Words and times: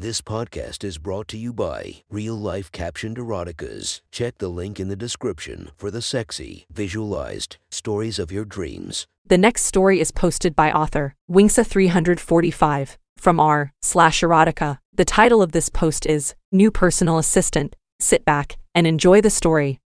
This 0.00 0.22
podcast 0.22 0.82
is 0.82 0.96
brought 0.96 1.28
to 1.28 1.36
you 1.36 1.52
by 1.52 1.96
Real 2.08 2.34
Life 2.34 2.72
Captioned 2.72 3.18
Eroticas. 3.18 4.00
Check 4.10 4.38
the 4.38 4.48
link 4.48 4.80
in 4.80 4.88
the 4.88 4.96
description 4.96 5.72
for 5.76 5.90
the 5.90 6.00
sexy, 6.00 6.64
visualized 6.72 7.58
stories 7.70 8.18
of 8.18 8.32
your 8.32 8.46
dreams. 8.46 9.06
The 9.26 9.36
next 9.36 9.64
story 9.66 10.00
is 10.00 10.10
posted 10.10 10.56
by 10.56 10.72
author 10.72 11.16
Wingsa345 11.30 12.96
from 13.18 13.38
r 13.38 13.74
slash 13.82 14.22
erotica. 14.22 14.78
The 14.94 15.04
title 15.04 15.42
of 15.42 15.52
this 15.52 15.68
post 15.68 16.06
is 16.06 16.34
New 16.50 16.70
Personal 16.70 17.18
Assistant. 17.18 17.76
Sit 17.98 18.24
back 18.24 18.56
and 18.74 18.86
enjoy 18.86 19.20
the 19.20 19.28
story. 19.28 19.80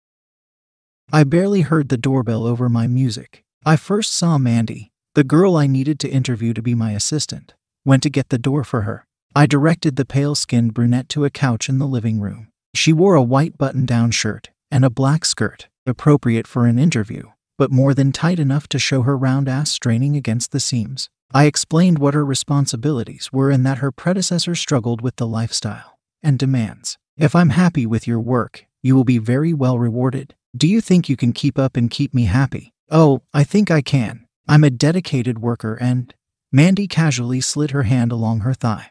I 1.13 1.23
barely 1.23 1.61
heard 1.61 1.87
the 1.87 1.95
doorbell 1.95 2.45
over 2.45 2.67
my 2.67 2.85
music. 2.85 3.45
I 3.65 3.77
first 3.77 4.11
saw 4.11 4.37
Mandy, 4.37 4.91
the 5.15 5.23
girl 5.23 5.55
I 5.55 5.67
needed 5.67 6.01
to 6.01 6.09
interview 6.09 6.53
to 6.53 6.61
be 6.61 6.75
my 6.75 6.91
assistant. 6.91 7.53
Went 7.85 8.03
to 8.03 8.09
get 8.09 8.27
the 8.27 8.37
door 8.37 8.65
for 8.65 8.81
her. 8.81 9.05
I 9.33 9.45
directed 9.45 9.95
the 9.95 10.03
pale 10.03 10.35
skinned 10.35 10.73
brunette 10.73 11.07
to 11.09 11.23
a 11.23 11.29
couch 11.29 11.69
in 11.69 11.79
the 11.79 11.87
living 11.87 12.19
room. 12.19 12.49
She 12.75 12.91
wore 12.91 13.15
a 13.15 13.23
white 13.23 13.57
button 13.57 13.85
down 13.85 14.11
shirt 14.11 14.49
and 14.69 14.83
a 14.83 14.89
black 14.89 15.23
skirt, 15.23 15.69
appropriate 15.85 16.47
for 16.47 16.67
an 16.67 16.77
interview, 16.77 17.29
but 17.57 17.71
more 17.71 17.93
than 17.93 18.11
tight 18.11 18.39
enough 18.39 18.67
to 18.67 18.79
show 18.79 19.03
her 19.03 19.17
round 19.17 19.47
ass 19.47 19.71
straining 19.71 20.17
against 20.17 20.51
the 20.51 20.59
seams. 20.59 21.09
I 21.33 21.45
explained 21.45 21.97
what 21.97 22.13
her 22.13 22.25
responsibilities 22.25 23.31
were 23.31 23.51
and 23.51 23.65
that 23.65 23.77
her 23.77 23.89
predecessor 23.89 24.53
struggled 24.53 24.99
with 24.99 25.15
the 25.15 25.27
lifestyle 25.27 25.97
and 26.21 26.37
demands. 26.37 26.97
If 27.15 27.33
I'm 27.33 27.51
happy 27.51 27.85
with 27.85 28.05
your 28.05 28.19
work, 28.19 28.65
you 28.83 28.97
will 28.97 29.05
be 29.05 29.17
very 29.17 29.53
well 29.53 29.79
rewarded. 29.79 30.35
Do 30.57 30.67
you 30.67 30.81
think 30.81 31.07
you 31.07 31.15
can 31.15 31.31
keep 31.31 31.57
up 31.57 31.77
and 31.77 31.89
keep 31.89 32.13
me 32.13 32.25
happy? 32.25 32.73
Oh, 32.89 33.21
I 33.33 33.45
think 33.45 33.71
I 33.71 33.81
can. 33.81 34.27
I'm 34.49 34.65
a 34.65 34.69
dedicated 34.69 35.39
worker 35.39 35.77
and. 35.79 36.13
Mandy 36.51 36.85
casually 36.85 37.39
slid 37.39 37.71
her 37.71 37.83
hand 37.83 38.11
along 38.11 38.41
her 38.41 38.53
thigh 38.53 38.90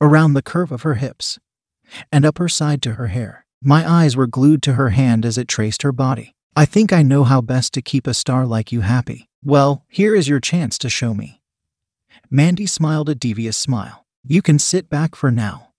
around 0.00 0.34
the 0.34 0.42
curve 0.42 0.72
of 0.72 0.82
her 0.82 0.94
hips, 0.94 1.38
and 2.12 2.24
up 2.24 2.38
her 2.38 2.48
side 2.48 2.82
to 2.82 2.94
her 2.94 3.08
hair. 3.08 3.46
My 3.62 3.88
eyes 3.88 4.16
were 4.16 4.26
glued 4.26 4.62
to 4.64 4.74
her 4.74 4.90
hand 4.90 5.24
as 5.24 5.38
it 5.38 5.48
traced 5.48 5.82
her 5.82 5.92
body. 5.92 6.34
I 6.56 6.66
think 6.66 6.92
I 6.92 7.02
know 7.02 7.24
how 7.24 7.40
best 7.40 7.72
to 7.74 7.82
keep 7.82 8.06
a 8.06 8.14
star 8.14 8.46
like 8.46 8.70
you 8.70 8.82
happy. 8.82 9.28
Well, 9.42 9.84
here 9.88 10.14
is 10.14 10.28
your 10.28 10.40
chance 10.40 10.78
to 10.78 10.88
show 10.88 11.14
me. 11.14 11.40
Mandy 12.30 12.66
smiled 12.66 13.08
a 13.08 13.14
devious 13.14 13.56
smile. 13.56 14.06
You 14.22 14.42
can 14.42 14.58
sit 14.58 14.88
back 14.88 15.14
for 15.14 15.30
now. 15.30 15.70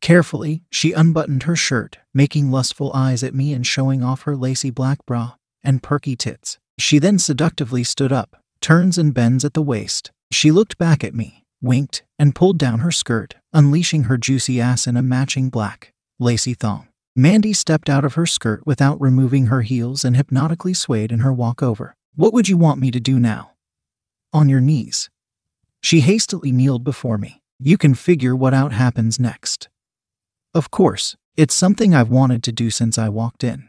Carefully, 0.00 0.62
she 0.70 0.92
unbuttoned 0.92 1.44
her 1.44 1.56
shirt, 1.56 1.98
making 2.14 2.50
lustful 2.50 2.92
eyes 2.94 3.22
at 3.22 3.34
me 3.34 3.52
and 3.52 3.66
showing 3.66 4.02
off 4.02 4.22
her 4.22 4.36
lacy 4.36 4.70
black 4.70 5.04
bra 5.06 5.34
and 5.62 5.82
perky 5.82 6.16
tits. 6.16 6.58
She 6.78 6.98
then 6.98 7.18
seductively 7.18 7.84
stood 7.84 8.12
up, 8.12 8.36
turns 8.60 8.98
and 8.98 9.12
bends 9.12 9.44
at 9.44 9.54
the 9.54 9.62
waist. 9.62 10.12
She 10.30 10.50
looked 10.52 10.78
back 10.78 11.02
at 11.02 11.14
me, 11.14 11.44
winked, 11.60 12.02
and 12.18 12.34
pulled 12.34 12.58
down 12.58 12.80
her 12.80 12.90
skirt, 12.90 13.36
unleashing 13.52 14.04
her 14.04 14.16
juicy 14.16 14.60
ass 14.60 14.86
in 14.86 14.96
a 14.96 15.02
matching 15.02 15.48
black, 15.48 15.92
lacy 16.18 16.54
thong. 16.54 16.88
Mandy 17.14 17.52
stepped 17.52 17.88
out 17.88 18.04
of 18.04 18.14
her 18.14 18.26
skirt 18.26 18.66
without 18.66 19.00
removing 19.00 19.46
her 19.46 19.62
heels 19.62 20.04
and 20.04 20.16
hypnotically 20.16 20.74
swayed 20.74 21.10
in 21.10 21.20
her 21.20 21.32
walk 21.32 21.62
over. 21.62 21.96
What 22.14 22.32
would 22.32 22.48
you 22.48 22.56
want 22.56 22.80
me 22.80 22.90
to 22.90 23.00
do 23.00 23.18
now? 23.18 23.52
On 24.32 24.48
your 24.48 24.60
knees. 24.60 25.10
She 25.80 26.00
hastily 26.00 26.52
kneeled 26.52 26.84
before 26.84 27.18
me. 27.18 27.42
You 27.58 27.76
can 27.76 27.94
figure 27.94 28.36
what 28.36 28.54
out 28.54 28.72
happens 28.72 29.18
next. 29.18 29.68
Of 30.54 30.70
course, 30.70 31.16
it's 31.36 31.54
something 31.54 31.94
I've 31.94 32.10
wanted 32.10 32.42
to 32.44 32.52
do 32.52 32.70
since 32.70 32.98
I 32.98 33.08
walked 33.08 33.44
in. 33.44 33.68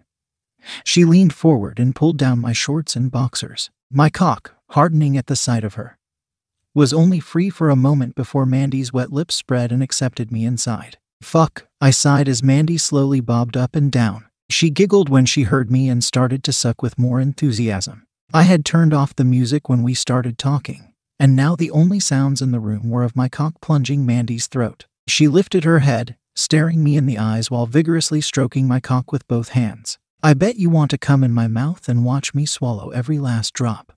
She 0.84 1.06
leaned 1.06 1.34
forward 1.34 1.80
and 1.80 1.96
pulled 1.96 2.18
down 2.18 2.40
my 2.40 2.54
shorts 2.54 2.96
and 2.96 3.12
boxers, 3.12 3.70
my 3.92 4.10
cock 4.10 4.56
hardening 4.72 5.18
at 5.18 5.28
the 5.28 5.36
sight 5.36 5.64
of 5.64 5.74
her 5.76 5.99
was 6.74 6.94
only 6.94 7.20
free 7.20 7.50
for 7.50 7.70
a 7.70 7.76
moment 7.76 8.16
before 8.16 8.46
Mandy's 8.46 8.94
wet 8.94 9.12
lips 9.12 9.36
spread 9.36 9.72
and 9.72 9.82
accepted 9.82 10.32
me 10.32 10.46
inside. 10.46 10.98
Fuck, 11.22 11.68
I 11.82 11.92
sighed 11.92 12.30
as 12.30 12.44
Mandy 12.44 12.78
slowly 12.78 13.20
bobbed 13.20 13.58
up 13.58 13.76
and 13.76 13.92
down. 13.92 14.26
She 14.50 14.70
giggled 14.70 15.10
when 15.10 15.26
she 15.26 15.44
heard 15.44 15.70
me 15.70 15.90
and 15.90 16.04
started 16.04 16.44
to 16.44 16.54
suck 16.54 16.82
with 16.82 16.98
more 16.98 17.20
enthusiasm. 17.20 18.06
I 18.34 18.44
had 18.44 18.66
turned 18.66 18.94
off 18.94 19.16
the 19.16 19.24
music 19.24 19.70
when 19.70 19.84
we 19.84 19.94
started 19.94 20.38
talking, 20.38 20.94
and 21.20 21.36
now 21.36 21.56
the 21.56 21.72
only 21.72 22.00
sounds 22.00 22.42
in 22.42 22.52
the 22.52 22.60
room 22.60 22.90
were 22.90 23.04
of 23.04 23.16
my 23.16 23.28
cock 23.28 23.56
plunging 23.62 24.06
Mandy's 24.06 24.48
throat. 24.48 24.86
She 25.08 25.28
lifted 25.28 25.64
her 25.64 25.80
head, 25.80 26.16
staring 26.36 26.84
me 26.84 26.96
in 26.96 27.06
the 27.06 27.18
eyes 27.18 27.52
while 27.52 27.66
vigorously 27.66 28.22
stroking 28.22 28.68
my 28.68 28.80
cock 28.80 29.12
with 29.12 29.28
both 29.28 29.50
hands. 29.50 29.98
I 30.22 30.34
bet 30.34 30.58
you 30.58 30.70
want 30.70 30.92
to 30.92 30.98
come 30.98 31.24
in 31.24 31.32
my 31.32 31.48
mouth 31.48 31.90
and 31.90 32.06
watch 32.06 32.34
me 32.34 32.46
swallow 32.46 32.90
every 32.90 33.20
last 33.20 33.54
drop. 33.54 33.94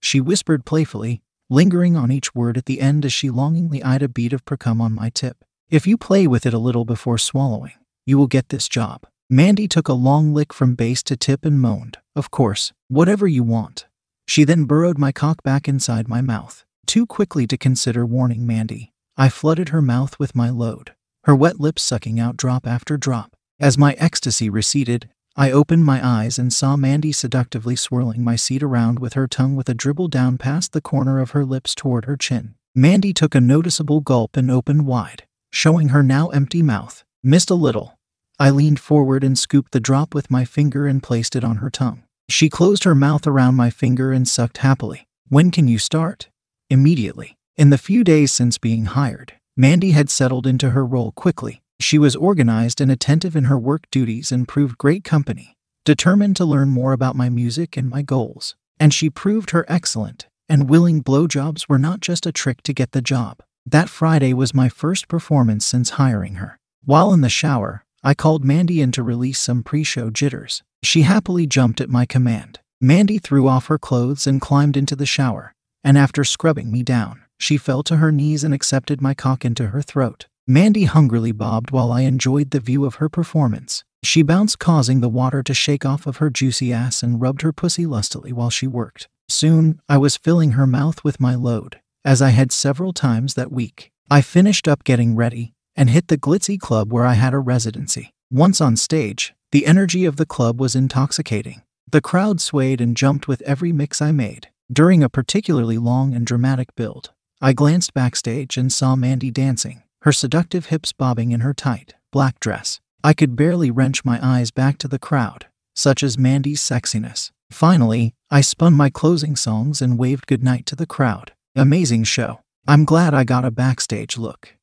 She 0.00 0.20
whispered 0.20 0.64
playfully, 0.64 1.22
lingering 1.50 1.96
on 1.96 2.12
each 2.12 2.34
word 2.34 2.56
at 2.56 2.66
the 2.66 2.80
end 2.80 3.04
as 3.04 3.12
she 3.12 3.28
longingly 3.28 3.82
eyed 3.82 4.02
a 4.02 4.08
bead 4.08 4.32
of 4.32 4.44
precum 4.44 4.80
on 4.80 4.94
my 4.94 5.10
tip. 5.10 5.44
If 5.68 5.86
you 5.86 5.98
play 5.98 6.26
with 6.28 6.46
it 6.46 6.54
a 6.54 6.58
little 6.58 6.84
before 6.84 7.18
swallowing, 7.18 7.72
you 8.06 8.16
will 8.16 8.28
get 8.28 8.48
this 8.48 8.68
job. 8.68 9.06
Mandy 9.28 9.66
took 9.66 9.88
a 9.88 9.92
long 9.92 10.32
lick 10.32 10.52
from 10.52 10.76
base 10.76 11.02
to 11.04 11.16
tip 11.16 11.44
and 11.44 11.60
moaned, 11.60 11.98
Of 12.14 12.30
course, 12.30 12.72
whatever 12.88 13.26
you 13.26 13.42
want. 13.42 13.86
She 14.26 14.44
then 14.44 14.64
burrowed 14.64 14.96
my 14.96 15.10
cock 15.10 15.42
back 15.42 15.68
inside 15.68 16.08
my 16.08 16.20
mouth. 16.20 16.64
Too 16.86 17.04
quickly 17.04 17.46
to 17.48 17.58
consider 17.58 18.06
warning 18.06 18.46
Mandy, 18.46 18.92
I 19.16 19.28
flooded 19.28 19.70
her 19.70 19.82
mouth 19.82 20.18
with 20.18 20.36
my 20.36 20.50
load, 20.50 20.94
her 21.24 21.34
wet 21.34 21.60
lips 21.60 21.82
sucking 21.82 22.18
out 22.18 22.36
drop 22.36 22.66
after 22.66 22.96
drop. 22.96 23.36
As 23.58 23.76
my 23.76 23.92
ecstasy 23.94 24.48
receded, 24.48 25.10
I 25.40 25.52
opened 25.52 25.86
my 25.86 26.06
eyes 26.06 26.38
and 26.38 26.52
saw 26.52 26.76
Mandy 26.76 27.12
seductively 27.12 27.74
swirling 27.74 28.22
my 28.22 28.36
seat 28.36 28.62
around 28.62 28.98
with 28.98 29.14
her 29.14 29.26
tongue 29.26 29.56
with 29.56 29.70
a 29.70 29.74
dribble 29.74 30.08
down 30.08 30.36
past 30.36 30.74
the 30.74 30.82
corner 30.82 31.18
of 31.18 31.30
her 31.30 31.46
lips 31.46 31.74
toward 31.74 32.04
her 32.04 32.18
chin. 32.18 32.56
Mandy 32.74 33.14
took 33.14 33.34
a 33.34 33.40
noticeable 33.40 34.02
gulp 34.02 34.36
and 34.36 34.50
opened 34.50 34.84
wide, 34.84 35.22
showing 35.50 35.88
her 35.88 36.02
now 36.02 36.28
empty 36.28 36.62
mouth. 36.62 37.04
Missed 37.22 37.48
a 37.48 37.54
little. 37.54 37.98
I 38.38 38.50
leaned 38.50 38.80
forward 38.80 39.24
and 39.24 39.38
scooped 39.38 39.72
the 39.72 39.80
drop 39.80 40.14
with 40.14 40.30
my 40.30 40.44
finger 40.44 40.86
and 40.86 41.02
placed 41.02 41.34
it 41.34 41.42
on 41.42 41.56
her 41.56 41.70
tongue. 41.70 42.02
She 42.28 42.50
closed 42.50 42.84
her 42.84 42.94
mouth 42.94 43.26
around 43.26 43.54
my 43.54 43.70
finger 43.70 44.12
and 44.12 44.28
sucked 44.28 44.58
happily. 44.58 45.08
When 45.30 45.50
can 45.50 45.66
you 45.66 45.78
start? 45.78 46.28
Immediately. 46.68 47.38
In 47.56 47.70
the 47.70 47.78
few 47.78 48.04
days 48.04 48.30
since 48.30 48.58
being 48.58 48.84
hired, 48.84 49.32
Mandy 49.56 49.92
had 49.92 50.10
settled 50.10 50.46
into 50.46 50.72
her 50.72 50.84
role 50.84 51.12
quickly, 51.12 51.62
she 51.82 51.98
was 51.98 52.16
organized 52.16 52.80
and 52.80 52.90
attentive 52.90 53.36
in 53.36 53.44
her 53.44 53.58
work 53.58 53.90
duties 53.90 54.32
and 54.32 54.48
proved 54.48 54.78
great 54.78 55.04
company, 55.04 55.56
determined 55.84 56.36
to 56.36 56.44
learn 56.44 56.68
more 56.68 56.92
about 56.92 57.16
my 57.16 57.28
music 57.28 57.76
and 57.76 57.88
my 57.88 58.02
goals. 58.02 58.54
And 58.78 58.94
she 58.94 59.10
proved 59.10 59.50
her 59.50 59.66
excellent 59.68 60.26
and 60.50 60.68
willing 60.68 61.00
blowjobs 61.00 61.68
were 61.68 61.78
not 61.78 62.00
just 62.00 62.26
a 62.26 62.32
trick 62.32 62.60
to 62.64 62.72
get 62.72 62.90
the 62.90 63.00
job. 63.00 63.38
That 63.64 63.88
Friday 63.88 64.34
was 64.34 64.52
my 64.52 64.68
first 64.68 65.06
performance 65.06 65.64
since 65.64 65.90
hiring 65.90 66.34
her. 66.34 66.58
While 66.84 67.12
in 67.12 67.20
the 67.20 67.28
shower, 67.28 67.84
I 68.02 68.14
called 68.14 68.44
Mandy 68.44 68.80
in 68.80 68.90
to 68.92 69.02
release 69.04 69.38
some 69.38 69.62
pre 69.62 69.84
show 69.84 70.10
jitters. 70.10 70.64
She 70.82 71.02
happily 71.02 71.46
jumped 71.46 71.80
at 71.80 71.88
my 71.88 72.04
command. 72.04 72.58
Mandy 72.80 73.18
threw 73.18 73.46
off 73.46 73.66
her 73.66 73.78
clothes 73.78 74.26
and 74.26 74.40
climbed 74.40 74.76
into 74.76 74.96
the 74.96 75.06
shower, 75.06 75.54
and 75.84 75.96
after 75.96 76.24
scrubbing 76.24 76.72
me 76.72 76.82
down, 76.82 77.22
she 77.38 77.56
fell 77.56 77.84
to 77.84 77.98
her 77.98 78.10
knees 78.10 78.42
and 78.42 78.52
accepted 78.52 79.00
my 79.00 79.14
cock 79.14 79.44
into 79.44 79.68
her 79.68 79.82
throat. 79.82 80.26
Mandy 80.50 80.82
hungrily 80.82 81.30
bobbed 81.30 81.70
while 81.70 81.92
I 81.92 82.00
enjoyed 82.00 82.50
the 82.50 82.58
view 82.58 82.84
of 82.84 82.96
her 82.96 83.08
performance. 83.08 83.84
She 84.02 84.22
bounced, 84.22 84.58
causing 84.58 85.00
the 85.00 85.08
water 85.08 85.44
to 85.44 85.54
shake 85.54 85.86
off 85.86 86.08
of 86.08 86.16
her 86.16 86.28
juicy 86.28 86.72
ass 86.72 87.04
and 87.04 87.20
rubbed 87.20 87.42
her 87.42 87.52
pussy 87.52 87.86
lustily 87.86 88.32
while 88.32 88.50
she 88.50 88.66
worked. 88.66 89.06
Soon, 89.28 89.80
I 89.88 89.96
was 89.96 90.16
filling 90.16 90.52
her 90.52 90.66
mouth 90.66 91.04
with 91.04 91.20
my 91.20 91.36
load, 91.36 91.80
as 92.04 92.20
I 92.20 92.30
had 92.30 92.50
several 92.50 92.92
times 92.92 93.34
that 93.34 93.52
week. 93.52 93.92
I 94.10 94.22
finished 94.22 94.66
up 94.66 94.82
getting 94.82 95.14
ready 95.14 95.52
and 95.76 95.88
hit 95.88 96.08
the 96.08 96.18
glitzy 96.18 96.58
club 96.58 96.92
where 96.92 97.06
I 97.06 97.14
had 97.14 97.32
a 97.32 97.38
residency. 97.38 98.10
Once 98.28 98.60
on 98.60 98.76
stage, 98.76 99.32
the 99.52 99.66
energy 99.66 100.04
of 100.04 100.16
the 100.16 100.26
club 100.26 100.60
was 100.60 100.74
intoxicating. 100.74 101.62
The 101.88 102.00
crowd 102.00 102.40
swayed 102.40 102.80
and 102.80 102.96
jumped 102.96 103.28
with 103.28 103.40
every 103.42 103.70
mix 103.70 104.02
I 104.02 104.10
made. 104.10 104.48
During 104.72 105.04
a 105.04 105.08
particularly 105.08 105.78
long 105.78 106.12
and 106.12 106.26
dramatic 106.26 106.74
build, 106.74 107.12
I 107.40 107.52
glanced 107.52 107.94
backstage 107.94 108.56
and 108.56 108.72
saw 108.72 108.96
Mandy 108.96 109.30
dancing 109.30 109.84
her 110.02 110.12
seductive 110.12 110.66
hips 110.66 110.92
bobbing 110.92 111.30
in 111.30 111.40
her 111.40 111.54
tight, 111.54 111.94
black 112.10 112.40
dress. 112.40 112.80
I 113.04 113.12
could 113.12 113.36
barely 113.36 113.70
wrench 113.70 114.04
my 114.04 114.18
eyes 114.22 114.50
back 114.50 114.78
to 114.78 114.88
the 114.88 114.98
crowd, 114.98 115.46
such 115.74 116.02
as 116.02 116.18
Mandy's 116.18 116.60
sexiness. 116.60 117.30
Finally, 117.50 118.14
I 118.30 118.40
spun 118.40 118.74
my 118.74 118.90
closing 118.90 119.36
songs 119.36 119.82
and 119.82 119.98
waved 119.98 120.26
goodnight 120.26 120.66
to 120.66 120.76
the 120.76 120.86
crowd. 120.86 121.32
Amazing 121.56 122.04
show. 122.04 122.40
I'm 122.66 122.84
glad 122.84 123.14
I 123.14 123.24
got 123.24 123.44
a 123.44 123.50
backstage 123.50 124.16
look. 124.16 124.56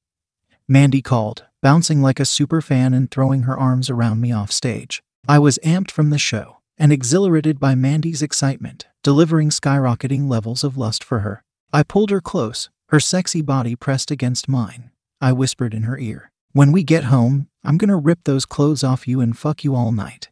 Mandy 0.67 1.01
called, 1.01 1.45
bouncing 1.61 2.01
like 2.01 2.19
a 2.19 2.25
super 2.25 2.61
fan 2.61 2.93
and 2.93 3.09
throwing 3.09 3.43
her 3.43 3.57
arms 3.57 3.89
around 3.89 4.21
me 4.21 4.31
off 4.31 4.51
stage. 4.51 5.01
I 5.27 5.39
was 5.39 5.59
amped 5.63 5.91
from 5.91 6.09
the 6.09 6.17
show 6.17 6.57
and 6.77 6.91
exhilarated 6.91 7.59
by 7.59 7.75
Mandy's 7.75 8.21
excitement, 8.21 8.87
delivering 9.03 9.49
skyrocketing 9.49 10.29
levels 10.29 10.63
of 10.63 10.77
lust 10.77 11.03
for 11.03 11.19
her. 11.19 11.43
I 11.73 11.83
pulled 11.83 12.11
her 12.11 12.21
close, 12.21 12.69
her 12.89 12.99
sexy 12.99 13.41
body 13.41 13.75
pressed 13.75 14.11
against 14.11 14.47
mine, 14.47 14.91
I 15.19 15.31
whispered 15.31 15.73
in 15.73 15.83
her 15.83 15.97
ear. 15.97 16.31
When 16.53 16.71
we 16.71 16.83
get 16.83 17.05
home, 17.05 17.47
I'm 17.63 17.77
gonna 17.77 17.97
rip 17.97 18.19
those 18.23 18.45
clothes 18.45 18.83
off 18.83 19.07
you 19.07 19.21
and 19.21 19.37
fuck 19.37 19.63
you 19.63 19.75
all 19.75 19.91
night. 19.91 20.29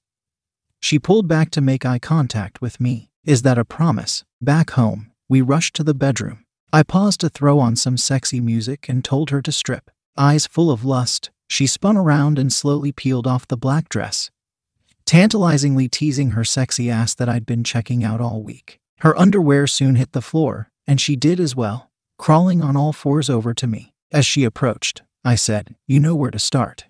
She 0.79 0.99
pulled 0.99 1.27
back 1.27 1.49
to 1.51 1.61
make 1.61 1.85
eye 1.85 1.99
contact 1.99 2.61
with 2.61 2.79
me. 2.79 3.09
Is 3.23 3.41
that 3.41 3.57
a 3.57 3.65
promise? 3.65 4.23
Back 4.39 4.71
home, 4.71 5.11
we 5.27 5.41
rushed 5.41 5.75
to 5.75 5.83
the 5.83 5.95
bedroom. 5.95 6.45
I 6.71 6.83
paused 6.83 7.21
to 7.21 7.29
throw 7.29 7.59
on 7.59 7.75
some 7.75 7.97
sexy 7.97 8.39
music 8.39 8.87
and 8.87 9.03
told 9.03 9.31
her 9.31 9.41
to 9.41 9.51
strip. 9.51 9.89
Eyes 10.17 10.45
full 10.45 10.69
of 10.69 10.85
lust, 10.85 11.31
she 11.47 11.67
spun 11.67 11.97
around 11.97 12.37
and 12.37 12.53
slowly 12.53 12.91
peeled 12.91 13.25
off 13.25 13.47
the 13.47 13.57
black 13.57 13.89
dress, 13.89 14.29
tantalizingly 15.05 15.89
teasing 15.89 16.31
her 16.31 16.43
sexy 16.43 16.89
ass 16.91 17.15
that 17.15 17.29
I'd 17.29 17.45
been 17.45 17.63
checking 17.63 18.03
out 18.03 18.21
all 18.21 18.43
week. 18.43 18.79
Her 18.99 19.17
underwear 19.17 19.67
soon 19.67 19.95
hit 19.95 20.11
the 20.11 20.21
floor, 20.21 20.69
and 20.85 21.01
she 21.01 21.15
did 21.15 21.39
as 21.39 21.55
well, 21.55 21.89
crawling 22.17 22.61
on 22.61 22.77
all 22.77 22.93
fours 22.93 23.29
over 23.29 23.53
to 23.53 23.67
me. 23.67 23.94
As 24.11 24.25
she 24.25 24.43
approached, 24.43 25.01
I 25.23 25.35
said, 25.35 25.75
You 25.87 25.99
know 25.99 26.15
where 26.15 26.31
to 26.31 26.39
start. 26.39 26.85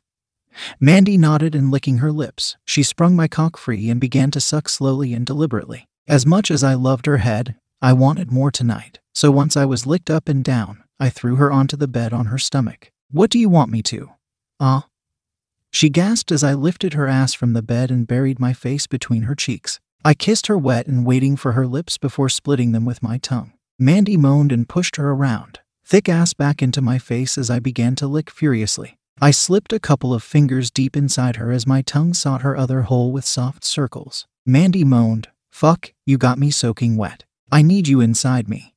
Mandy 0.79 1.17
nodded 1.17 1.55
and 1.55 1.71
licking 1.71 1.97
her 1.97 2.11
lips, 2.11 2.55
she 2.65 2.83
sprung 2.83 3.15
my 3.15 3.27
cock 3.27 3.57
free 3.57 3.89
and 3.89 3.99
began 3.99 4.31
to 4.31 4.41
suck 4.41 4.69
slowly 4.69 5.13
and 5.13 5.25
deliberately. 5.25 5.87
As 6.07 6.25
much 6.25 6.51
as 6.51 6.63
I 6.63 6.75
loved 6.75 7.05
her 7.05 7.17
head, 7.17 7.55
I 7.81 7.93
wanted 7.93 8.31
more 8.31 8.51
tonight, 8.51 8.99
so 9.13 9.31
once 9.31 9.57
I 9.57 9.65
was 9.65 9.85
licked 9.85 10.09
up 10.09 10.29
and 10.29 10.43
down, 10.43 10.83
I 10.99 11.09
threw 11.09 11.35
her 11.35 11.51
onto 11.51 11.75
the 11.75 11.87
bed 11.87 12.13
on 12.13 12.27
her 12.27 12.37
stomach. 12.37 12.91
What 13.11 13.29
do 13.29 13.39
you 13.39 13.49
want 13.49 13.71
me 13.71 13.81
to? 13.83 14.11
Ah? 14.59 14.87
She 15.71 15.89
gasped 15.89 16.31
as 16.31 16.43
I 16.43 16.53
lifted 16.53 16.93
her 16.93 17.07
ass 17.07 17.33
from 17.33 17.53
the 17.53 17.61
bed 17.61 17.91
and 17.91 18.07
buried 18.07 18.39
my 18.39 18.53
face 18.53 18.87
between 18.87 19.23
her 19.23 19.35
cheeks. 19.35 19.79
I 20.05 20.13
kissed 20.13 20.47
her 20.47 20.57
wet 20.57 20.87
and 20.87 21.05
waiting 21.05 21.35
for 21.35 21.53
her 21.53 21.67
lips 21.67 21.97
before 21.97 22.29
splitting 22.29 22.71
them 22.71 22.85
with 22.85 23.03
my 23.03 23.17
tongue. 23.17 23.53
Mandy 23.77 24.15
moaned 24.15 24.51
and 24.51 24.69
pushed 24.69 24.95
her 24.95 25.11
around, 25.11 25.59
thick 25.85 26.09
ass 26.09 26.33
back 26.33 26.63
into 26.63 26.81
my 26.81 26.97
face 26.97 27.37
as 27.37 27.49
I 27.49 27.59
began 27.59 27.95
to 27.97 28.07
lick 28.07 28.31
furiously. 28.31 28.97
I 29.21 29.31
slipped 29.31 29.71
a 29.71 29.79
couple 29.79 30.13
of 30.13 30.23
fingers 30.23 30.71
deep 30.71 30.97
inside 30.97 31.35
her 31.35 31.51
as 31.51 31.67
my 31.67 31.81
tongue 31.81 32.13
sought 32.13 32.41
her 32.41 32.57
other 32.57 32.83
hole 32.83 33.11
with 33.11 33.23
soft 33.23 33.63
circles. 33.63 34.25
Mandy 34.45 34.83
moaned, 34.83 35.29
Fuck, 35.51 35.93
you 36.05 36.17
got 36.17 36.37
me 36.37 36.51
soaking 36.51 36.97
wet. 36.97 37.23
I 37.51 37.61
need 37.61 37.87
you 37.87 38.01
inside 38.01 38.49
me. 38.49 38.73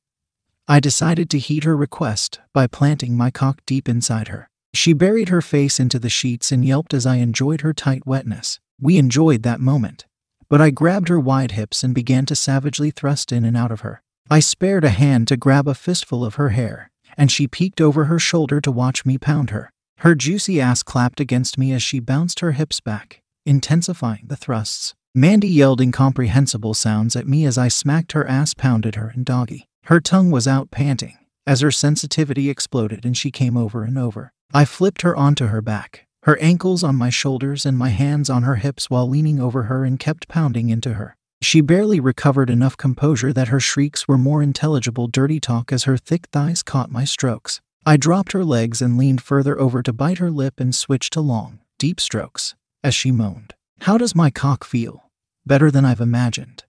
I 0.67 0.79
decided 0.79 1.29
to 1.31 1.39
heed 1.39 1.63
her 1.63 1.75
request 1.75 2.39
by 2.53 2.67
planting 2.67 3.17
my 3.17 3.31
cock 3.31 3.61
deep 3.65 3.89
inside 3.89 4.27
her. 4.27 4.49
She 4.73 4.93
buried 4.93 5.29
her 5.29 5.41
face 5.41 5.79
into 5.79 5.97
the 5.97 6.09
sheets 6.09 6.51
and 6.51 6.63
yelped 6.63 6.93
as 6.93 7.05
I 7.07 7.15
enjoyed 7.15 7.61
her 7.61 7.73
tight 7.73 8.05
wetness. 8.05 8.59
We 8.79 8.97
enjoyed 8.97 9.43
that 9.43 9.59
moment. 9.59 10.05
But 10.47 10.61
I 10.61 10.69
grabbed 10.69 11.09
her 11.09 11.19
wide 11.19 11.51
hips 11.51 11.83
and 11.83 11.93
began 11.93 12.25
to 12.27 12.35
savagely 12.35 12.91
thrust 12.91 13.31
in 13.31 13.45
and 13.45 13.57
out 13.57 13.71
of 13.71 13.81
her. 13.81 14.03
I 14.29 14.39
spared 14.39 14.83
a 14.83 14.89
hand 14.89 15.27
to 15.29 15.37
grab 15.37 15.67
a 15.67 15.73
fistful 15.73 16.23
of 16.23 16.35
her 16.35 16.49
hair, 16.49 16.91
and 17.19 17.29
she 17.29 17.47
peeked 17.47 17.81
over 17.81 18.05
her 18.05 18.17
shoulder 18.17 18.61
to 18.61 18.71
watch 18.71 19.05
me 19.05 19.17
pound 19.17 19.49
her. 19.49 19.69
Her 19.97 20.15
juicy 20.15 20.61
ass 20.61 20.81
clapped 20.81 21.19
against 21.19 21.57
me 21.57 21.73
as 21.73 21.83
she 21.83 21.99
bounced 21.99 22.39
her 22.39 22.53
hips 22.53 22.79
back, 22.79 23.21
intensifying 23.45 24.23
the 24.27 24.37
thrusts. 24.37 24.95
Mandy 25.13 25.49
yelled 25.49 25.81
incomprehensible 25.81 26.73
sounds 26.73 27.17
at 27.17 27.27
me 27.27 27.45
as 27.45 27.57
I 27.57 27.67
smacked 27.67 28.13
her 28.13 28.25
ass, 28.25 28.53
pounded 28.53 28.95
her, 28.95 29.11
and 29.13 29.25
doggy. 29.25 29.67
Her 29.85 29.99
tongue 29.99 30.31
was 30.31 30.47
out 30.47 30.71
panting 30.71 31.17
as 31.45 31.61
her 31.61 31.71
sensitivity 31.71 32.49
exploded 32.49 33.03
and 33.03 33.17
she 33.17 33.31
came 33.31 33.57
over 33.57 33.83
and 33.83 33.97
over. 33.97 34.31
I 34.53 34.65
flipped 34.65 35.01
her 35.01 35.15
onto 35.15 35.47
her 35.47 35.61
back, 35.61 36.05
her 36.23 36.37
ankles 36.39 36.83
on 36.83 36.95
my 36.95 37.09
shoulders 37.09 37.65
and 37.65 37.77
my 37.77 37.89
hands 37.89 38.29
on 38.29 38.43
her 38.43 38.57
hips 38.57 38.89
while 38.89 39.09
leaning 39.09 39.41
over 39.41 39.63
her 39.63 39.83
and 39.83 39.99
kept 39.99 40.27
pounding 40.27 40.69
into 40.69 40.93
her. 40.93 41.17
She 41.41 41.61
barely 41.61 41.99
recovered 41.99 42.49
enough 42.49 42.75
composure 42.75 43.31
that 43.31 43.47
her 43.47 43.59
shrieks 43.59 44.07
were 44.07 44.17
more 44.17 44.43
intelligible 44.43 45.07
dirty 45.07 45.39
talk 45.39 45.71
as 45.71 45.85
her 45.85 45.97
thick 45.97 46.27
thighs 46.31 46.61
caught 46.61 46.91
my 46.91 47.05
strokes. 47.05 47.61
I 47.85 47.95
dropped 47.95 48.33
her 48.33 48.43
legs 48.43 48.81
and 48.81 48.97
leaned 48.97 49.21
further 49.21 49.59
over 49.59 49.81
to 49.83 49.93
bite 49.93 50.17
her 50.17 50.29
lip 50.29 50.59
and 50.59 50.75
switch 50.75 51.09
to 51.11 51.21
long, 51.21 51.59
deep 51.77 51.99
strokes 51.99 52.55
as 52.83 52.93
she 52.93 53.11
moaned. 53.11 53.53
How 53.81 53.97
does 53.97 54.13
my 54.13 54.29
cock 54.29 54.65
feel? 54.65 55.09
Better 55.45 55.71
than 55.71 55.85
I've 55.85 56.01
imagined. 56.01 56.65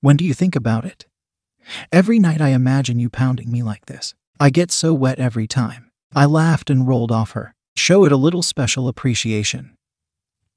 When 0.00 0.16
do 0.16 0.24
you 0.24 0.34
think 0.34 0.54
about 0.54 0.84
it? 0.84 1.06
Every 1.92 2.18
night 2.18 2.40
I 2.40 2.50
imagine 2.50 2.98
you 3.00 3.10
pounding 3.10 3.50
me 3.50 3.62
like 3.62 3.86
this. 3.86 4.14
I 4.38 4.50
get 4.50 4.70
so 4.70 4.94
wet 4.94 5.18
every 5.18 5.46
time. 5.46 5.90
I 6.14 6.24
laughed 6.26 6.70
and 6.70 6.86
rolled 6.86 7.12
off 7.12 7.32
her. 7.32 7.54
Show 7.76 8.04
it 8.04 8.12
a 8.12 8.16
little 8.16 8.42
special 8.42 8.88
appreciation. 8.88 9.76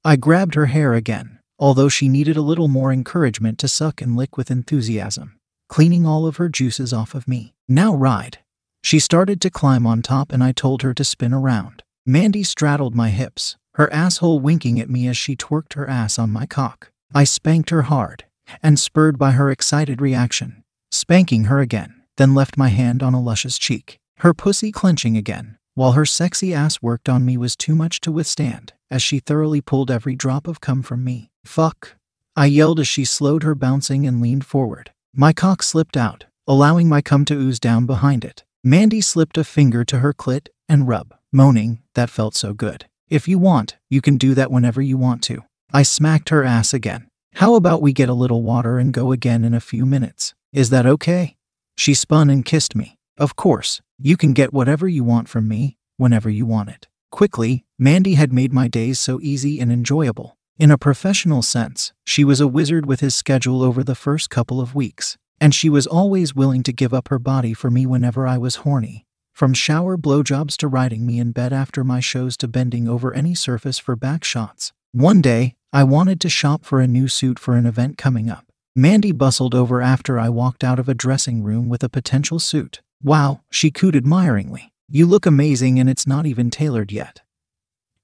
I 0.04 0.16
grabbed 0.16 0.54
her 0.54 0.66
hair 0.66 0.94
again, 0.94 1.33
although 1.58 1.88
she 1.88 2.08
needed 2.08 2.36
a 2.36 2.42
little 2.42 2.68
more 2.68 2.92
encouragement 2.92 3.58
to 3.58 3.68
suck 3.68 4.00
and 4.00 4.16
lick 4.16 4.36
with 4.36 4.50
enthusiasm, 4.50 5.38
cleaning 5.68 6.06
all 6.06 6.26
of 6.26 6.36
her 6.36 6.48
juices 6.48 6.92
off 6.92 7.14
of 7.14 7.28
me. 7.28 7.54
Now 7.68 7.94
ride. 7.94 8.38
She 8.82 8.98
started 8.98 9.40
to 9.40 9.50
climb 9.50 9.86
on 9.86 10.02
top, 10.02 10.32
and 10.32 10.44
I 10.44 10.52
told 10.52 10.82
her 10.82 10.92
to 10.94 11.04
spin 11.04 11.32
around. 11.32 11.82
Mandy 12.04 12.42
straddled 12.42 12.94
my 12.94 13.10
hips, 13.10 13.56
her 13.74 13.90
asshole 13.92 14.40
winking 14.40 14.78
at 14.78 14.90
me 14.90 15.08
as 15.08 15.16
she 15.16 15.36
twerked 15.36 15.72
her 15.74 15.88
ass 15.88 16.18
on 16.18 16.30
my 16.30 16.46
cock. 16.46 16.90
I 17.14 17.24
spanked 17.24 17.70
her 17.70 17.82
hard, 17.82 18.24
and 18.62 18.78
spurred 18.78 19.18
by 19.18 19.32
her 19.32 19.50
excited 19.50 20.00
reaction, 20.00 20.62
spanking 20.90 21.44
her 21.44 21.60
again, 21.60 22.02
then 22.16 22.34
left 22.34 22.58
my 22.58 22.68
hand 22.68 23.02
on 23.02 23.14
a 23.14 23.20
luscious 23.20 23.58
cheek, 23.58 23.98
her 24.18 24.34
pussy 24.34 24.70
clenching 24.70 25.16
again, 25.16 25.56
while 25.74 25.92
her 25.92 26.04
sexy 26.04 26.52
ass 26.52 26.82
worked 26.82 27.08
on 27.08 27.24
me 27.24 27.36
was 27.36 27.56
too 27.56 27.74
much 27.74 28.00
to 28.02 28.12
withstand, 28.12 28.72
as 28.94 29.02
she 29.02 29.18
thoroughly 29.18 29.60
pulled 29.60 29.90
every 29.90 30.14
drop 30.14 30.46
of 30.46 30.60
cum 30.60 30.80
from 30.80 31.02
me. 31.02 31.28
Fuck. 31.44 31.96
I 32.36 32.46
yelled 32.46 32.78
as 32.78 32.86
she 32.86 33.04
slowed 33.04 33.42
her 33.42 33.56
bouncing 33.56 34.06
and 34.06 34.22
leaned 34.22 34.46
forward. 34.46 34.92
My 35.12 35.32
cock 35.32 35.64
slipped 35.64 35.96
out, 35.96 36.26
allowing 36.46 36.88
my 36.88 37.02
cum 37.02 37.24
to 37.24 37.34
ooze 37.34 37.58
down 37.58 37.86
behind 37.86 38.24
it. 38.24 38.44
Mandy 38.62 39.00
slipped 39.00 39.36
a 39.36 39.42
finger 39.42 39.84
to 39.84 39.98
her 39.98 40.12
clit 40.12 40.46
and 40.68 40.86
rub, 40.86 41.12
moaning, 41.32 41.82
That 41.94 42.08
felt 42.08 42.36
so 42.36 42.54
good. 42.54 42.86
If 43.08 43.26
you 43.26 43.36
want, 43.36 43.76
you 43.90 44.00
can 44.00 44.16
do 44.16 44.32
that 44.34 44.52
whenever 44.52 44.80
you 44.80 44.96
want 44.96 45.22
to. 45.24 45.42
I 45.72 45.82
smacked 45.82 46.28
her 46.28 46.44
ass 46.44 46.72
again. 46.72 47.08
How 47.34 47.56
about 47.56 47.82
we 47.82 47.92
get 47.92 48.08
a 48.08 48.14
little 48.14 48.42
water 48.42 48.78
and 48.78 48.94
go 48.94 49.10
again 49.10 49.44
in 49.44 49.54
a 49.54 49.60
few 49.60 49.84
minutes? 49.84 50.34
Is 50.52 50.70
that 50.70 50.86
okay? 50.86 51.36
She 51.76 51.94
spun 51.94 52.30
and 52.30 52.44
kissed 52.44 52.76
me. 52.76 52.96
Of 53.18 53.34
course, 53.34 53.82
you 53.98 54.16
can 54.16 54.34
get 54.34 54.54
whatever 54.54 54.86
you 54.86 55.02
want 55.02 55.28
from 55.28 55.48
me, 55.48 55.78
whenever 55.96 56.30
you 56.30 56.46
want 56.46 56.68
it. 56.68 56.86
Quickly, 57.14 57.64
Mandy 57.78 58.14
had 58.14 58.32
made 58.32 58.52
my 58.52 58.66
days 58.66 58.98
so 58.98 59.20
easy 59.22 59.60
and 59.60 59.70
enjoyable. 59.70 60.36
In 60.58 60.72
a 60.72 60.76
professional 60.76 61.42
sense, 61.42 61.92
she 62.04 62.24
was 62.24 62.40
a 62.40 62.48
wizard 62.48 62.86
with 62.86 62.98
his 62.98 63.14
schedule 63.14 63.62
over 63.62 63.84
the 63.84 63.94
first 63.94 64.30
couple 64.30 64.60
of 64.60 64.74
weeks, 64.74 65.16
and 65.40 65.54
she 65.54 65.68
was 65.68 65.86
always 65.86 66.34
willing 66.34 66.64
to 66.64 66.72
give 66.72 66.92
up 66.92 67.06
her 67.10 67.20
body 67.20 67.54
for 67.54 67.70
me 67.70 67.86
whenever 67.86 68.26
I 68.26 68.36
was 68.36 68.56
horny. 68.66 69.06
From 69.32 69.54
shower 69.54 69.96
blowjobs 69.96 70.56
to 70.56 70.66
riding 70.66 71.06
me 71.06 71.20
in 71.20 71.30
bed 71.30 71.52
after 71.52 71.84
my 71.84 72.00
shows 72.00 72.36
to 72.38 72.48
bending 72.48 72.88
over 72.88 73.14
any 73.14 73.36
surface 73.36 73.78
for 73.78 73.94
back 73.94 74.24
shots. 74.24 74.72
One 74.90 75.20
day, 75.20 75.54
I 75.72 75.84
wanted 75.84 76.20
to 76.22 76.28
shop 76.28 76.64
for 76.64 76.80
a 76.80 76.88
new 76.88 77.06
suit 77.06 77.38
for 77.38 77.54
an 77.54 77.64
event 77.64 77.96
coming 77.96 78.28
up. 78.28 78.46
Mandy 78.74 79.12
bustled 79.12 79.54
over 79.54 79.80
after 79.80 80.18
I 80.18 80.30
walked 80.30 80.64
out 80.64 80.80
of 80.80 80.88
a 80.88 80.94
dressing 80.94 81.44
room 81.44 81.68
with 81.68 81.84
a 81.84 81.88
potential 81.88 82.40
suit. 82.40 82.82
Wow, 83.04 83.42
she 83.52 83.70
cooed 83.70 83.94
admiringly. 83.94 84.72
You 84.88 85.06
look 85.06 85.26
amazing 85.26 85.78
and 85.78 85.88
it's 85.88 86.06
not 86.06 86.26
even 86.26 86.50
tailored 86.50 86.92
yet. 86.92 87.22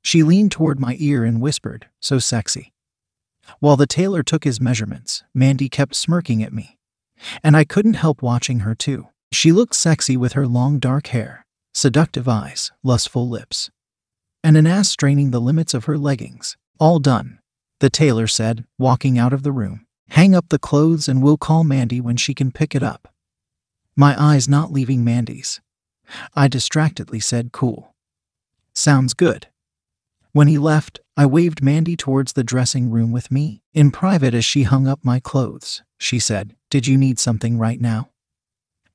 She 0.02 0.22
leaned 0.22 0.52
toward 0.52 0.80
my 0.80 0.96
ear 0.98 1.24
and 1.24 1.40
whispered, 1.40 1.88
So 2.00 2.18
sexy. 2.18 2.72
While 3.58 3.76
the 3.76 3.86
tailor 3.86 4.22
took 4.22 4.44
his 4.44 4.60
measurements, 4.60 5.22
Mandy 5.34 5.68
kept 5.68 5.94
smirking 5.94 6.42
at 6.42 6.52
me. 6.52 6.78
And 7.42 7.56
I 7.56 7.64
couldn't 7.64 7.94
help 7.94 8.22
watching 8.22 8.60
her 8.60 8.74
too. 8.74 9.08
She 9.32 9.52
looked 9.52 9.74
sexy 9.74 10.16
with 10.16 10.32
her 10.32 10.46
long 10.46 10.78
dark 10.78 11.08
hair, 11.08 11.44
seductive 11.74 12.28
eyes, 12.28 12.72
lustful 12.82 13.28
lips, 13.28 13.70
and 14.42 14.56
an 14.56 14.66
ass 14.66 14.88
straining 14.88 15.30
the 15.30 15.40
limits 15.40 15.74
of 15.74 15.84
her 15.84 15.98
leggings. 15.98 16.56
All 16.78 16.98
done, 16.98 17.38
the 17.80 17.90
tailor 17.90 18.26
said, 18.26 18.64
walking 18.78 19.18
out 19.18 19.32
of 19.32 19.42
the 19.42 19.52
room. 19.52 19.86
Hang 20.10 20.34
up 20.34 20.48
the 20.48 20.58
clothes 20.58 21.08
and 21.08 21.22
we'll 21.22 21.36
call 21.36 21.62
Mandy 21.62 22.00
when 22.00 22.16
she 22.16 22.34
can 22.34 22.50
pick 22.50 22.74
it 22.74 22.82
up. 22.82 23.12
My 23.94 24.20
eyes 24.20 24.48
not 24.48 24.72
leaving 24.72 25.04
Mandy's. 25.04 25.60
I 26.34 26.48
distractedly 26.48 27.20
said, 27.20 27.52
Cool. 27.52 27.94
Sounds 28.74 29.14
good. 29.14 29.48
When 30.32 30.46
he 30.46 30.58
left, 30.58 31.00
I 31.16 31.26
waved 31.26 31.62
Mandy 31.62 31.96
towards 31.96 32.32
the 32.32 32.44
dressing 32.44 32.90
room 32.90 33.12
with 33.12 33.30
me. 33.30 33.62
In 33.74 33.90
private, 33.90 34.32
as 34.32 34.44
she 34.44 34.62
hung 34.62 34.86
up 34.86 35.00
my 35.04 35.20
clothes, 35.20 35.82
she 35.98 36.18
said, 36.18 36.54
Did 36.70 36.86
you 36.86 36.96
need 36.96 37.18
something 37.18 37.58
right 37.58 37.80
now? 37.80 38.10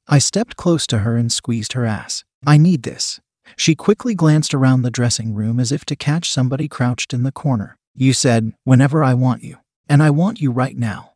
I 0.08 0.20
stepped 0.20 0.56
close 0.56 0.88
to 0.88 1.00
her 1.00 1.18
and 1.18 1.32
squeezed 1.32 1.74
her 1.74 1.86
ass. 1.86 2.24
I 2.46 2.58
need 2.58 2.84
this. 2.84 3.20
She 3.58 3.76
quickly 3.76 4.16
glanced 4.16 4.54
around 4.54 4.82
the 4.82 4.92
dressing 4.92 5.34
room 5.34 5.60
as 5.60 5.72
if 5.72 5.86
to 5.86 5.96
catch 5.96 6.32
somebody 6.32 6.68
crouched 6.68 7.14
in 7.14 7.24
the 7.24 7.32
corner. 7.32 7.78
You 7.94 8.14
said, 8.14 8.54
Whenever 8.64 9.04
I 9.04 9.14
want 9.14 9.44
you. 9.44 9.58
And 9.88 10.02
I 10.02 10.10
want 10.10 10.42
you 10.42 10.52
right 10.52 10.76
now. 10.76 11.14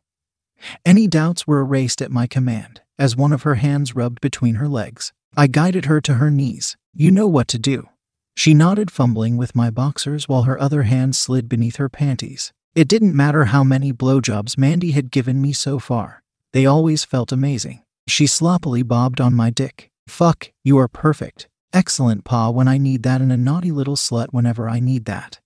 Any 0.84 1.06
doubts 1.06 1.46
were 1.46 1.60
erased 1.60 2.02
at 2.02 2.10
my 2.10 2.26
command, 2.26 2.82
as 2.98 3.16
one 3.16 3.32
of 3.32 3.42
her 3.42 3.56
hands 3.56 3.96
rubbed 3.96 4.20
between 4.20 4.56
her 4.56 4.68
legs. 4.68 5.12
I 5.40 5.46
guided 5.46 5.86
her 5.86 6.02
to 6.02 6.16
her 6.16 6.30
knees. 6.30 6.76
You 6.92 7.10
know 7.10 7.26
what 7.26 7.48
to 7.48 7.58
do. 7.58 7.88
She 8.36 8.52
nodded, 8.52 8.90
fumbling 8.90 9.38
with 9.38 9.56
my 9.56 9.70
boxers 9.70 10.28
while 10.28 10.42
her 10.42 10.60
other 10.60 10.82
hand 10.82 11.16
slid 11.16 11.48
beneath 11.48 11.76
her 11.76 11.88
panties. 11.88 12.52
It 12.74 12.88
didn't 12.88 13.16
matter 13.16 13.46
how 13.46 13.64
many 13.64 13.90
blowjobs 13.90 14.58
Mandy 14.58 14.90
had 14.90 15.10
given 15.10 15.40
me 15.40 15.54
so 15.54 15.78
far, 15.78 16.22
they 16.52 16.66
always 16.66 17.06
felt 17.06 17.32
amazing. 17.32 17.80
She 18.06 18.26
sloppily 18.26 18.82
bobbed 18.82 19.18
on 19.18 19.32
my 19.32 19.48
dick. 19.48 19.90
Fuck, 20.06 20.52
you 20.62 20.76
are 20.76 20.88
perfect. 20.88 21.48
Excellent 21.72 22.24
paw 22.24 22.50
when 22.50 22.68
I 22.68 22.76
need 22.76 23.02
that, 23.04 23.22
and 23.22 23.32
a 23.32 23.38
naughty 23.38 23.70
little 23.70 23.96
slut 23.96 24.26
whenever 24.32 24.68
I 24.68 24.78
need 24.78 25.06
that. 25.06 25.40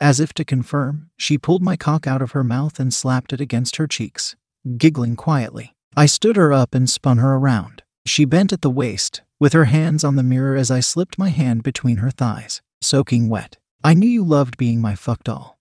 As 0.00 0.18
if 0.18 0.34
to 0.34 0.44
confirm, 0.44 1.10
she 1.16 1.38
pulled 1.38 1.62
my 1.62 1.76
cock 1.76 2.08
out 2.08 2.20
of 2.20 2.32
her 2.32 2.42
mouth 2.42 2.80
and 2.80 2.92
slapped 2.92 3.32
it 3.32 3.40
against 3.40 3.76
her 3.76 3.86
cheeks, 3.86 4.34
giggling 4.76 5.14
quietly. 5.14 5.76
I 5.96 6.06
stood 6.06 6.34
her 6.34 6.52
up 6.52 6.74
and 6.74 6.90
spun 6.90 7.18
her 7.18 7.36
around. 7.36 7.83
She 8.06 8.24
bent 8.24 8.52
at 8.52 8.60
the 8.60 8.70
waist, 8.70 9.22
with 9.40 9.54
her 9.54 9.64
hands 9.64 10.04
on 10.04 10.16
the 10.16 10.22
mirror 10.22 10.56
as 10.56 10.70
I 10.70 10.80
slipped 10.80 11.18
my 11.18 11.30
hand 11.30 11.62
between 11.62 11.98
her 11.98 12.10
thighs, 12.10 12.60
soaking 12.82 13.28
wet. 13.28 13.56
I 13.82 13.94
knew 13.94 14.08
you 14.08 14.24
loved 14.24 14.56
being 14.56 14.80
my 14.80 14.94
fuck 14.94 15.24
doll. 15.24 15.58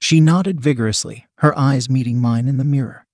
She 0.00 0.20
nodded 0.20 0.60
vigorously, 0.60 1.26
her 1.38 1.56
eyes 1.56 1.88
meeting 1.88 2.18
mine 2.20 2.48
in 2.48 2.56
the 2.56 2.64
mirror. 2.64 3.06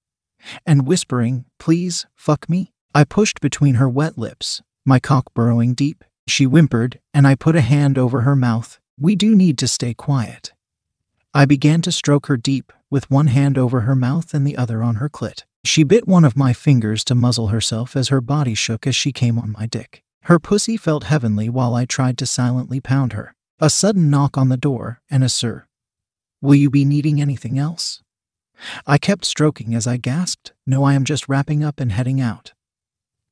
And 0.64 0.86
whispering, 0.86 1.44
Please, 1.58 2.06
fuck 2.16 2.48
me? 2.48 2.72
I 2.94 3.04
pushed 3.04 3.40
between 3.40 3.74
her 3.74 3.88
wet 3.88 4.16
lips, 4.16 4.62
my 4.86 4.98
cock 4.98 5.34
burrowing 5.34 5.74
deep. 5.74 6.02
She 6.26 6.44
whimpered, 6.44 7.00
and 7.12 7.26
I 7.26 7.34
put 7.34 7.56
a 7.56 7.60
hand 7.60 7.98
over 7.98 8.22
her 8.22 8.34
mouth. 8.34 8.78
We 8.98 9.14
do 9.14 9.36
need 9.36 9.58
to 9.58 9.68
stay 9.68 9.92
quiet. 9.92 10.52
I 11.34 11.44
began 11.44 11.82
to 11.82 11.92
stroke 11.92 12.26
her 12.26 12.38
deep, 12.38 12.72
with 12.90 13.10
one 13.10 13.26
hand 13.26 13.58
over 13.58 13.82
her 13.82 13.94
mouth 13.94 14.32
and 14.32 14.46
the 14.46 14.56
other 14.56 14.82
on 14.82 14.96
her 14.96 15.10
clit. 15.10 15.44
She 15.68 15.82
bit 15.82 16.08
one 16.08 16.24
of 16.24 16.34
my 16.34 16.54
fingers 16.54 17.04
to 17.04 17.14
muzzle 17.14 17.48
herself 17.48 17.94
as 17.94 18.08
her 18.08 18.22
body 18.22 18.54
shook 18.54 18.86
as 18.86 18.96
she 18.96 19.12
came 19.12 19.38
on 19.38 19.52
my 19.52 19.66
dick. 19.66 20.02
Her 20.22 20.38
pussy 20.38 20.78
felt 20.78 21.04
heavenly 21.04 21.50
while 21.50 21.74
I 21.74 21.84
tried 21.84 22.16
to 22.18 22.26
silently 22.26 22.80
pound 22.80 23.12
her. 23.12 23.34
A 23.60 23.68
sudden 23.68 24.08
knock 24.08 24.38
on 24.38 24.48
the 24.48 24.56
door, 24.56 25.02
and 25.10 25.22
a 25.22 25.28
sir. 25.28 25.66
Will 26.40 26.54
you 26.54 26.70
be 26.70 26.86
needing 26.86 27.20
anything 27.20 27.58
else? 27.58 28.02
I 28.86 28.96
kept 28.96 29.26
stroking 29.26 29.74
as 29.74 29.86
I 29.86 29.98
gasped, 29.98 30.54
No, 30.66 30.84
I 30.84 30.94
am 30.94 31.04
just 31.04 31.28
wrapping 31.28 31.62
up 31.62 31.80
and 31.80 31.92
heading 31.92 32.18
out. 32.18 32.54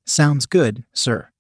Sounds 0.05 0.45
good, 0.45 0.85
sir. 0.93 1.31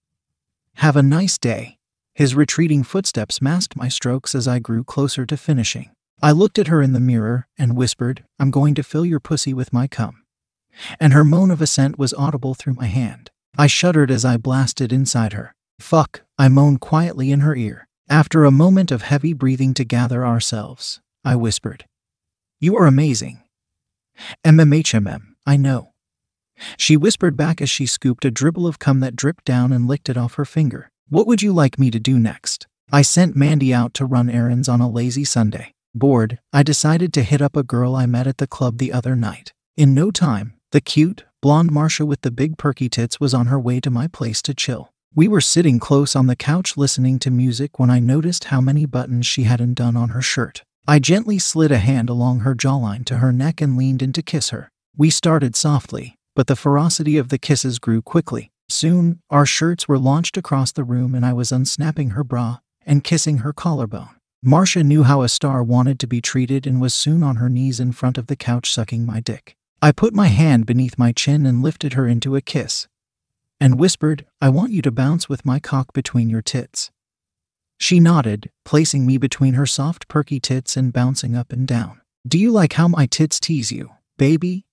Have 0.76 0.96
a 0.96 1.02
nice 1.02 1.36
day. 1.36 1.76
His 2.14 2.34
retreating 2.34 2.82
footsteps 2.82 3.42
masked 3.42 3.76
my 3.76 3.90
strokes 3.90 4.34
as 4.34 4.48
I 4.48 4.60
grew 4.60 4.82
closer 4.82 5.26
to 5.26 5.36
finishing. 5.36 5.90
I 6.22 6.32
looked 6.32 6.58
at 6.58 6.68
her 6.68 6.80
in 6.80 6.94
the 6.94 7.00
mirror 7.00 7.48
and 7.58 7.76
whispered, 7.76 8.24
I'm 8.38 8.50
going 8.50 8.74
to 8.76 8.82
fill 8.82 9.04
your 9.04 9.20
pussy 9.20 9.52
with 9.52 9.74
my 9.74 9.88
cum. 9.88 10.22
And 11.00 11.12
her 11.12 11.24
moan 11.24 11.50
of 11.50 11.60
assent 11.60 11.98
was 11.98 12.14
audible 12.14 12.54
through 12.54 12.74
my 12.74 12.86
hand. 12.86 13.30
I 13.58 13.66
shuddered 13.66 14.10
as 14.10 14.24
I 14.24 14.36
blasted 14.36 14.92
inside 14.92 15.32
her. 15.32 15.54
Fuck, 15.78 16.22
I 16.38 16.48
moaned 16.48 16.80
quietly 16.80 17.30
in 17.30 17.40
her 17.40 17.56
ear. 17.56 17.88
After 18.08 18.44
a 18.44 18.50
moment 18.50 18.90
of 18.90 19.02
heavy 19.02 19.32
breathing 19.32 19.74
to 19.74 19.84
gather 19.84 20.24
ourselves, 20.24 21.00
I 21.24 21.36
whispered, 21.36 21.86
You 22.60 22.76
are 22.76 22.86
amazing. 22.86 23.42
MMHMM, 24.44 25.34
I 25.44 25.56
know. 25.56 25.92
She 26.78 26.96
whispered 26.96 27.36
back 27.36 27.60
as 27.60 27.68
she 27.68 27.84
scooped 27.84 28.24
a 28.24 28.30
dribble 28.30 28.66
of 28.66 28.78
cum 28.78 29.00
that 29.00 29.16
dripped 29.16 29.44
down 29.44 29.72
and 29.72 29.86
licked 29.86 30.08
it 30.08 30.16
off 30.16 30.34
her 30.34 30.44
finger. 30.44 30.90
What 31.08 31.26
would 31.26 31.42
you 31.42 31.52
like 31.52 31.78
me 31.78 31.90
to 31.90 32.00
do 32.00 32.18
next? 32.18 32.66
I 32.92 33.02
sent 33.02 33.36
Mandy 33.36 33.74
out 33.74 33.92
to 33.94 34.06
run 34.06 34.30
errands 34.30 34.68
on 34.68 34.80
a 34.80 34.88
lazy 34.88 35.24
Sunday. 35.24 35.72
Bored, 35.94 36.38
I 36.52 36.62
decided 36.62 37.12
to 37.14 37.22
hit 37.22 37.42
up 37.42 37.56
a 37.56 37.62
girl 37.62 37.96
I 37.96 38.06
met 38.06 38.26
at 38.26 38.38
the 38.38 38.46
club 38.46 38.78
the 38.78 38.92
other 38.92 39.16
night. 39.16 39.52
In 39.76 39.94
no 39.94 40.10
time, 40.10 40.54
the 40.76 40.80
cute, 40.82 41.24
blonde 41.40 41.72
Marcia 41.72 42.04
with 42.04 42.20
the 42.20 42.30
big 42.30 42.58
perky 42.58 42.90
tits 42.90 43.18
was 43.18 43.32
on 43.32 43.46
her 43.46 43.58
way 43.58 43.80
to 43.80 43.90
my 43.90 44.06
place 44.06 44.42
to 44.42 44.52
chill. 44.52 44.92
We 45.14 45.26
were 45.26 45.40
sitting 45.40 45.78
close 45.78 46.14
on 46.14 46.26
the 46.26 46.36
couch 46.36 46.76
listening 46.76 47.18
to 47.20 47.30
music 47.30 47.78
when 47.78 47.88
I 47.88 47.98
noticed 47.98 48.52
how 48.52 48.60
many 48.60 48.84
buttons 48.84 49.26
she 49.26 49.44
hadn't 49.44 49.72
done 49.72 49.96
on 49.96 50.10
her 50.10 50.20
shirt. 50.20 50.64
I 50.86 50.98
gently 50.98 51.38
slid 51.38 51.72
a 51.72 51.78
hand 51.78 52.10
along 52.10 52.40
her 52.40 52.54
jawline 52.54 53.06
to 53.06 53.16
her 53.16 53.32
neck 53.32 53.62
and 53.62 53.78
leaned 53.78 54.02
in 54.02 54.12
to 54.12 54.22
kiss 54.22 54.50
her. 54.50 54.68
We 54.94 55.08
started 55.08 55.56
softly, 55.56 56.18
but 56.34 56.46
the 56.46 56.54
ferocity 56.54 57.16
of 57.16 57.30
the 57.30 57.38
kisses 57.38 57.78
grew 57.78 58.02
quickly. 58.02 58.50
Soon, 58.68 59.20
our 59.30 59.46
shirts 59.46 59.88
were 59.88 59.98
launched 59.98 60.36
across 60.36 60.72
the 60.72 60.84
room 60.84 61.14
and 61.14 61.24
I 61.24 61.32
was 61.32 61.52
unsnapping 61.52 62.10
her 62.10 62.22
bra 62.22 62.58
and 62.84 63.02
kissing 63.02 63.38
her 63.38 63.54
collarbone. 63.54 64.10
Marcia 64.42 64.84
knew 64.84 65.04
how 65.04 65.22
a 65.22 65.30
star 65.30 65.62
wanted 65.62 65.98
to 66.00 66.06
be 66.06 66.20
treated 66.20 66.66
and 66.66 66.82
was 66.82 66.92
soon 66.92 67.22
on 67.22 67.36
her 67.36 67.48
knees 67.48 67.80
in 67.80 67.92
front 67.92 68.18
of 68.18 68.26
the 68.26 68.36
couch 68.36 68.70
sucking 68.70 69.06
my 69.06 69.20
dick. 69.20 69.55
I 69.82 69.92
put 69.92 70.14
my 70.14 70.28
hand 70.28 70.66
beneath 70.66 70.98
my 70.98 71.12
chin 71.12 71.46
and 71.46 71.62
lifted 71.62 71.92
her 71.92 72.06
into 72.06 72.36
a 72.36 72.40
kiss 72.40 72.88
and 73.60 73.78
whispered, 73.78 74.26
I 74.40 74.48
want 74.48 74.72
you 74.72 74.82
to 74.82 74.90
bounce 74.90 75.28
with 75.28 75.44
my 75.44 75.58
cock 75.58 75.92
between 75.92 76.28
your 76.28 76.42
tits. 76.42 76.90
She 77.78 78.00
nodded, 78.00 78.50
placing 78.64 79.06
me 79.06 79.18
between 79.18 79.54
her 79.54 79.66
soft, 79.66 80.08
perky 80.08 80.40
tits 80.40 80.76
and 80.76 80.92
bouncing 80.92 81.34
up 81.36 81.52
and 81.52 81.66
down. 81.66 82.00
Do 82.26 82.38
you 82.38 82.50
like 82.50 82.74
how 82.74 82.88
my 82.88 83.06
tits 83.06 83.38
tease 83.38 83.70
you, 83.70 83.90
baby? 84.16 84.66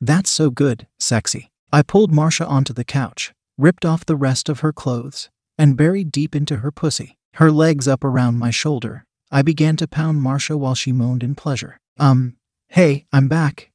That's 0.00 0.30
so 0.30 0.50
good, 0.50 0.86
sexy. 0.98 1.50
I 1.72 1.82
pulled 1.82 2.12
Marcia 2.12 2.46
onto 2.46 2.72
the 2.72 2.84
couch, 2.84 3.32
ripped 3.58 3.84
off 3.84 4.06
the 4.06 4.16
rest 4.16 4.48
of 4.48 4.60
her 4.60 4.72
clothes, 4.72 5.30
and 5.58 5.76
buried 5.76 6.10
deep 6.10 6.34
into 6.34 6.56
her 6.56 6.70
pussy. 6.70 7.18
Her 7.34 7.50
legs 7.50 7.88
up 7.88 8.04
around 8.04 8.38
my 8.38 8.50
shoulder, 8.50 9.04
I 9.30 9.42
began 9.42 9.76
to 9.76 9.88
pound 9.88 10.22
Marcia 10.22 10.56
while 10.56 10.74
she 10.74 10.92
moaned 10.92 11.22
in 11.22 11.34
pleasure. 11.34 11.78
Um, 11.98 12.36
hey, 12.68 13.06
I'm 13.12 13.28
back. 13.28 13.70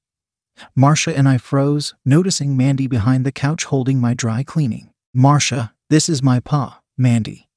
Marcia 0.76 1.16
and 1.16 1.28
I 1.28 1.38
froze, 1.38 1.94
noticing 2.06 2.56
Mandy 2.58 2.88
behind 2.88 3.26
the 3.26 3.32
couch 3.32 3.66
holding 3.66 4.00
my 4.00 4.14
dry 4.14 4.44
cleaning. 4.44 4.90
Marcia, 5.14 5.74
this 5.90 6.10
is 6.10 6.22
my 6.22 6.40
pa, 6.40 6.82
Mandy. 6.98 7.50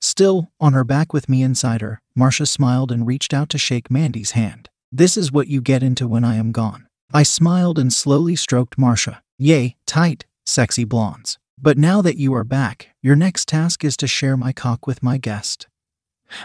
Still, 0.00 0.50
on 0.58 0.72
her 0.72 0.84
back 0.84 1.12
with 1.12 1.28
me 1.28 1.42
inside 1.42 1.80
her, 1.82 2.00
Marcia 2.14 2.46
smiled 2.46 2.90
and 2.90 3.06
reached 3.06 3.34
out 3.34 3.48
to 3.50 3.58
shake 3.58 3.90
Mandy's 3.90 4.30
hand. 4.32 4.70
This 4.90 5.16
is 5.16 5.30
what 5.30 5.48
you 5.48 5.60
get 5.60 5.82
into 5.82 6.08
when 6.08 6.24
I 6.24 6.36
am 6.36 6.52
gone. 6.52 6.86
I 7.12 7.22
smiled 7.22 7.78
and 7.78 7.92
slowly 7.92 8.36
stroked 8.36 8.78
Marcia. 8.78 9.22
Yay, 9.36 9.76
tight, 9.86 10.26
sexy 10.46 10.84
blondes. 10.84 11.38
But 11.60 11.76
now 11.76 12.00
that 12.02 12.16
you 12.16 12.32
are 12.34 12.44
back, 12.44 12.90
your 13.02 13.16
next 13.16 13.48
task 13.48 13.84
is 13.84 13.96
to 13.98 14.06
share 14.06 14.36
my 14.36 14.52
cock 14.52 14.86
with 14.86 15.02
my 15.02 15.18
guest. 15.18 15.68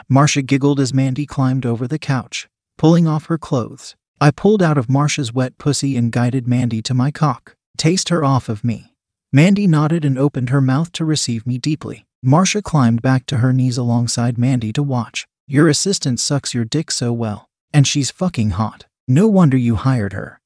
Marcia 0.10 0.42
giggled 0.42 0.80
as 0.80 0.94
Mandy 0.94 1.26
climbed 1.26 1.66
over 1.66 1.88
the 1.88 2.00
couch, 2.00 2.50
pulling 2.78 3.08
off 3.08 3.28
her 3.28 3.38
clothes. 3.38 3.96
I 4.22 4.32
pulled 4.32 4.64
out 4.64 4.78
of 4.78 4.90
Marcia's 4.90 5.34
wet 5.34 5.58
pussy 5.58 5.98
and 5.98 6.12
guided 6.12 6.48
Mandy 6.48 6.82
to 6.84 6.94
my 6.94 7.12
cock. 7.12 7.56
Taste 7.78 8.10
her 8.10 8.24
off 8.24 8.48
of 8.48 8.64
me. 8.64 8.94
Mandy 9.34 9.68
nodded 9.68 10.06
and 10.06 10.18
opened 10.18 10.50
her 10.50 10.62
mouth 10.62 10.92
to 10.94 11.04
receive 11.04 11.46
me 11.46 11.58
deeply. 11.58 12.06
Marcia 12.24 12.62
climbed 12.62 13.02
back 13.02 13.26
to 13.26 13.38
her 13.38 13.52
knees 13.52 13.78
alongside 13.78 14.38
Mandy 14.38 14.72
to 14.72 14.82
watch. 14.82 15.28
Your 15.48 15.68
assistant 15.68 16.20
sucks 16.20 16.54
your 16.54 16.64
dick 16.64 16.90
so 16.92 17.12
well, 17.12 17.50
and 17.74 17.86
she's 17.86 18.10
fucking 18.10 18.52
hot. 18.52 18.86
No 19.08 19.28
wonder 19.28 19.58
you 19.58 19.76
hired 19.76 20.14
her. 20.14 20.40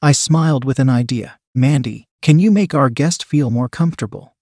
I 0.00 0.12
smiled 0.12 0.64
with 0.64 0.78
an 0.78 0.88
idea. 0.88 1.38
Mandy, 1.54 2.06
can 2.22 2.38
you 2.38 2.50
make 2.50 2.74
our 2.74 2.88
guest 2.90 3.24
feel 3.24 3.50
more 3.50 3.68
comfortable? 3.68 4.34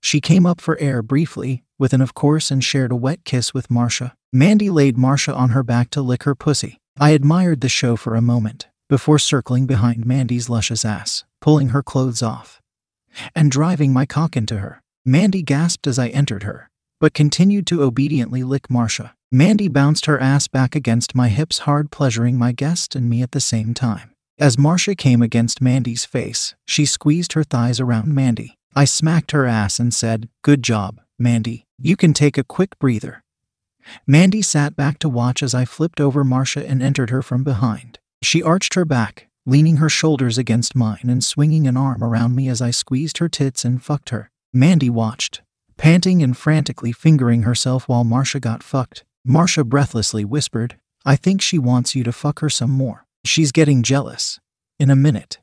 She 0.00 0.20
came 0.20 0.46
up 0.46 0.60
for 0.60 0.78
air 0.78 1.02
briefly, 1.02 1.64
with 1.78 1.92
an 1.92 2.00
of 2.00 2.14
course, 2.14 2.50
and 2.50 2.62
shared 2.62 2.92
a 2.92 2.96
wet 2.96 3.24
kiss 3.24 3.52
with 3.52 3.70
Marcia. 3.70 4.14
Mandy 4.32 4.70
laid 4.70 4.96
Marcia 4.96 5.34
on 5.34 5.50
her 5.50 5.62
back 5.62 5.90
to 5.90 6.00
lick 6.00 6.22
her 6.22 6.34
pussy. 6.34 6.78
I 6.98 7.10
admired 7.10 7.60
the 7.60 7.68
show 7.68 7.96
for 7.96 8.14
a 8.14 8.22
moment, 8.22 8.68
before 8.88 9.18
circling 9.18 9.66
behind 9.66 10.06
Mandy's 10.06 10.48
luscious 10.48 10.84
ass, 10.84 11.24
pulling 11.40 11.70
her 11.70 11.82
clothes 11.82 12.22
off, 12.22 12.62
and 13.34 13.50
driving 13.50 13.92
my 13.92 14.06
cock 14.06 14.36
into 14.36 14.58
her. 14.58 14.80
Mandy 15.04 15.42
gasped 15.42 15.88
as 15.88 15.98
I 15.98 16.08
entered 16.08 16.44
her, 16.44 16.70
but 17.00 17.12
continued 17.12 17.66
to 17.66 17.82
obediently 17.82 18.44
lick 18.44 18.70
Marcia. 18.70 19.14
Mandy 19.32 19.66
bounced 19.66 20.06
her 20.06 20.20
ass 20.20 20.46
back 20.46 20.76
against 20.76 21.16
my 21.16 21.30
hips 21.30 21.60
hard, 21.60 21.90
pleasuring 21.90 22.38
my 22.38 22.52
guest 22.52 22.94
and 22.94 23.10
me 23.10 23.22
at 23.22 23.32
the 23.32 23.40
same 23.40 23.74
time. 23.74 24.12
As 24.38 24.56
Marcia 24.56 24.94
came 24.94 25.20
against 25.20 25.60
Mandy's 25.60 26.04
face, 26.04 26.54
she 26.64 26.86
squeezed 26.86 27.32
her 27.32 27.42
thighs 27.42 27.80
around 27.80 28.14
Mandy. 28.14 28.56
I 28.76 28.84
smacked 28.84 29.32
her 29.32 29.46
ass 29.46 29.80
and 29.80 29.92
said, 29.92 30.28
Good 30.42 30.62
job, 30.62 31.00
Mandy. 31.18 31.66
You 31.76 31.96
can 31.96 32.12
take 32.12 32.38
a 32.38 32.44
quick 32.44 32.78
breather. 32.78 33.23
Mandy 34.06 34.42
sat 34.42 34.76
back 34.76 34.98
to 35.00 35.08
watch 35.08 35.42
as 35.42 35.54
I 35.54 35.64
flipped 35.64 36.00
over 36.00 36.24
Marcia 36.24 36.66
and 36.66 36.82
entered 36.82 37.10
her 37.10 37.22
from 37.22 37.44
behind. 37.44 37.98
She 38.22 38.42
arched 38.42 38.74
her 38.74 38.84
back, 38.84 39.28
leaning 39.46 39.76
her 39.76 39.88
shoulders 39.88 40.38
against 40.38 40.74
mine 40.74 41.04
and 41.04 41.22
swinging 41.22 41.66
an 41.66 41.76
arm 41.76 42.02
around 42.02 42.34
me 42.34 42.48
as 42.48 42.62
I 42.62 42.70
squeezed 42.70 43.18
her 43.18 43.28
tits 43.28 43.64
and 43.64 43.82
fucked 43.82 44.10
her. 44.10 44.30
Mandy 44.52 44.88
watched, 44.88 45.42
panting 45.76 46.22
and 46.22 46.36
frantically 46.36 46.92
fingering 46.92 47.42
herself 47.42 47.88
while 47.88 48.04
Marcia 48.04 48.40
got 48.40 48.62
fucked. 48.62 49.04
Marcia 49.24 49.64
breathlessly 49.64 50.24
whispered, 50.24 50.76
I 51.04 51.16
think 51.16 51.42
she 51.42 51.58
wants 51.58 51.94
you 51.94 52.04
to 52.04 52.12
fuck 52.12 52.40
her 52.40 52.48
some 52.48 52.70
more. 52.70 53.06
She's 53.24 53.52
getting 53.52 53.82
jealous. 53.82 54.40
In 54.78 54.90
a 54.90 54.96
minute. 54.96 55.38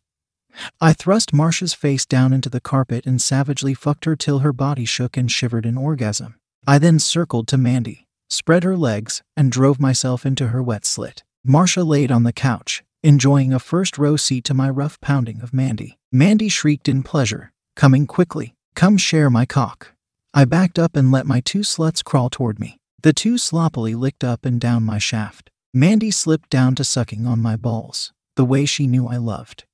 I 0.82 0.94
thrust 0.94 1.34
Marcia's 1.34 1.74
face 1.74 2.06
down 2.06 2.34
into 2.34 2.50
the 2.50 2.60
carpet 2.60 3.06
and 3.06 3.22
savagely 3.22 3.74
fucked 3.74 4.06
her 4.06 4.16
till 4.16 4.40
her 4.40 4.52
body 4.52 4.86
shook 4.86 5.16
and 5.16 5.32
shivered 5.32 5.66
in 5.66 5.78
orgasm. 5.78 6.36
I 6.68 6.78
then 6.78 7.00
circled 7.00 7.48
to 7.50 7.58
Mandy, 7.58 8.08
spread 8.32 8.64
her 8.64 8.78
legs, 8.78 9.22
and 9.36 9.52
drove 9.52 9.80
myself 9.80 10.26
into 10.26 10.48
her 10.48 10.64
wet 10.64 10.86
slit. 10.86 11.24
Marcia 11.44 11.84
laid 11.84 12.12
on 12.12 12.24
the 12.24 12.34
couch, 12.34 12.84
enjoying 13.04 13.54
a 13.54 13.60
first 13.60 13.98
row 13.98 14.16
seat 14.16 14.44
to 14.46 14.54
my 14.54 14.70
rough 14.70 15.00
pounding 15.02 15.42
of 15.42 15.54
Mandy. 15.54 15.98
Mandy 16.12 16.50
shrieked 16.50 16.88
in 16.88 17.04
pleasure, 17.04 17.52
coming 17.76 18.08
quickly. 18.08 18.54
Come 18.76 18.98
share 18.98 19.30
my 19.30 19.46
cock. 19.46 19.94
I 20.34 20.46
backed 20.46 20.80
up 20.80 20.96
and 20.96 21.12
let 21.12 21.26
my 21.26 21.42
two 21.42 21.60
sluts 21.60 22.04
crawl 22.04 22.30
toward 22.30 22.60
me. 22.60 22.78
The 23.04 23.14
two 23.14 23.38
sloppily 23.38 23.96
licked 23.96 24.24
up 24.24 24.46
and 24.46 24.62
down 24.62 24.84
my 24.84 24.98
shaft. 24.98 25.50
Mandy 25.74 26.12
slipped 26.12 26.50
down 26.50 26.76
to 26.76 26.84
sucking 26.84 27.26
on 27.26 27.42
my 27.42 27.56
balls, 27.56 28.14
the 28.36 28.46
way 28.46 28.66
she 28.66 28.88
knew 28.88 29.08
I 29.08 29.18
loved. 29.18 29.66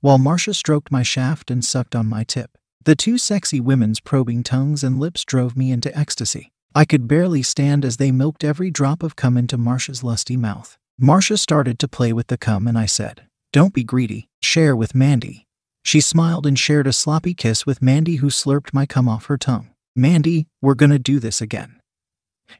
While 0.00 0.18
Marcia 0.18 0.54
stroked 0.54 0.90
my 0.90 1.02
shaft 1.02 1.50
and 1.50 1.64
sucked 1.64 1.94
on 1.94 2.06
my 2.06 2.24
tip, 2.24 2.56
the 2.84 2.96
two 2.96 3.18
sexy 3.18 3.60
women's 3.60 4.00
probing 4.00 4.42
tongues 4.42 4.82
and 4.84 4.98
lips 4.98 5.24
drove 5.24 5.56
me 5.56 5.70
into 5.70 5.96
ecstasy. 5.96 6.52
I 6.76 6.84
could 6.84 7.06
barely 7.06 7.42
stand 7.42 7.84
as 7.84 7.98
they 7.98 8.10
milked 8.10 8.42
every 8.42 8.68
drop 8.68 9.04
of 9.04 9.14
cum 9.14 9.36
into 9.36 9.56
Marcia's 9.56 10.02
lusty 10.02 10.36
mouth. 10.36 10.76
Marcia 10.98 11.36
started 11.36 11.78
to 11.78 11.88
play 11.88 12.12
with 12.12 12.26
the 12.26 12.36
cum 12.36 12.66
and 12.66 12.76
I 12.76 12.86
said, 12.86 13.22
Don't 13.52 13.72
be 13.72 13.84
greedy, 13.84 14.28
share 14.42 14.74
with 14.74 14.92
Mandy. 14.92 15.46
She 15.84 16.00
smiled 16.00 16.46
and 16.46 16.58
shared 16.58 16.88
a 16.88 16.92
sloppy 16.92 17.32
kiss 17.32 17.64
with 17.64 17.80
Mandy, 17.82 18.16
who 18.16 18.26
slurped 18.26 18.74
my 18.74 18.86
cum 18.86 19.08
off 19.08 19.26
her 19.26 19.38
tongue. 19.38 19.70
Mandy, 19.94 20.48
we're 20.60 20.74
gonna 20.74 20.98
do 20.98 21.20
this 21.20 21.40
again. 21.40 21.80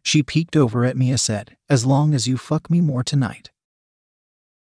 She 0.02 0.22
peeked 0.22 0.56
over 0.56 0.84
at 0.84 0.96
me 0.96 1.10
and 1.10 1.18
said, 1.18 1.56
As 1.68 1.84
long 1.84 2.14
as 2.14 2.28
you 2.28 2.36
fuck 2.36 2.70
me 2.70 2.80
more 2.80 3.02
tonight. 3.02 3.50